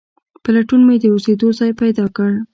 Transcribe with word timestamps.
په 0.43 0.49
لټون 0.55 0.81
مې 0.87 0.95
د 0.99 1.05
اوسېدو 1.13 1.47
ځای 1.59 1.71
پیدا 1.81 2.05
کړ. 2.15 2.31